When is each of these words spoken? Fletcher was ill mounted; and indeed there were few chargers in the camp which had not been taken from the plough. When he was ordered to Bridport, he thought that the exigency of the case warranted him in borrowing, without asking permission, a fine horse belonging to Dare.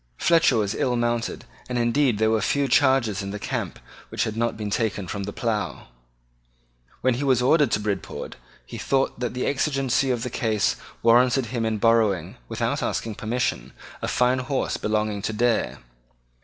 Fletcher 0.17 0.57
was 0.57 0.73
ill 0.73 0.95
mounted; 0.95 1.45
and 1.69 1.77
indeed 1.77 2.17
there 2.17 2.31
were 2.31 2.41
few 2.41 2.67
chargers 2.67 3.21
in 3.21 3.29
the 3.29 3.37
camp 3.37 3.77
which 4.09 4.23
had 4.23 4.35
not 4.35 4.57
been 4.57 4.71
taken 4.71 5.07
from 5.07 5.25
the 5.25 5.31
plough. 5.31 5.89
When 7.01 7.13
he 7.13 7.23
was 7.23 7.39
ordered 7.39 7.69
to 7.69 7.79
Bridport, 7.79 8.35
he 8.65 8.79
thought 8.79 9.19
that 9.19 9.35
the 9.35 9.45
exigency 9.45 10.09
of 10.09 10.23
the 10.23 10.31
case 10.31 10.75
warranted 11.03 11.45
him 11.53 11.67
in 11.67 11.77
borrowing, 11.77 12.37
without 12.49 12.81
asking 12.81 13.13
permission, 13.13 13.73
a 14.01 14.07
fine 14.07 14.39
horse 14.39 14.75
belonging 14.75 15.21
to 15.21 15.33
Dare. 15.33 15.77